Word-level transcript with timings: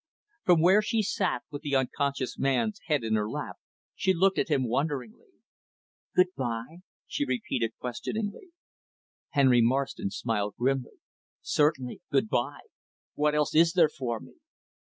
From 0.45 0.61
where 0.61 0.81
she 0.81 1.03
sat 1.03 1.43
with 1.51 1.61
the 1.61 1.75
unconscious 1.75 2.39
man's 2.39 2.79
head 2.87 3.03
in 3.03 3.13
her 3.13 3.29
lap, 3.29 3.57
she 3.93 4.15
looked 4.15 4.39
at 4.39 4.47
him, 4.49 4.67
wonderingly. 4.67 5.27
"Good 6.15 6.33
by?" 6.35 6.77
she 7.05 7.23
repeated 7.23 7.73
questioningly. 7.79 8.47
Henry 9.29 9.61
Marston 9.61 10.09
smiled 10.09 10.55
grimly. 10.57 10.97
"Certainly, 11.43 12.01
good 12.11 12.29
by 12.29 12.61
What 13.13 13.35
else 13.35 13.53
is 13.53 13.73
there 13.73 13.89
for 13.89 14.19
me?" 14.19 14.33